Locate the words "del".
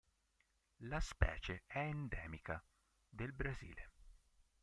3.07-3.33